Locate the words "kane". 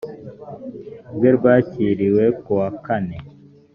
2.85-3.17